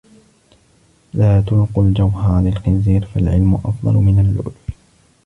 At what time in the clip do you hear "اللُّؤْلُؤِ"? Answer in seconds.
4.19-4.53